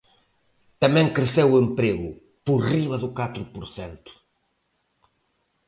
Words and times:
Tamén 0.81 1.13
creceu 1.17 1.47
o 1.51 1.59
emprego, 1.65 2.09
por 2.45 2.59
riba 2.71 2.97
do 3.03 3.09
catro 3.19 3.43
por 3.53 3.65
cento. 3.75 4.11